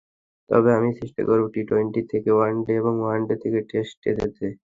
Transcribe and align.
তবে 0.49 0.69
আমি 0.77 0.89
চেষ্টা 0.99 1.21
করব 1.29 1.43
টি-টোয়েন্টি 1.53 2.01
থেকে 2.11 2.29
ওয়ানডে 2.33 2.71
এবং 2.81 2.93
ওয়ানডে 2.99 3.35
থেকে 3.43 3.59
টেস্টে 3.69 4.09
যেতে। 4.19 4.45